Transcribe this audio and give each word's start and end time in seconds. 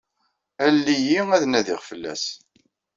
Alel-iyi 0.65 1.19
ad 1.37 1.43
nadiɣ 1.47 1.79
fell-as. 1.89 2.25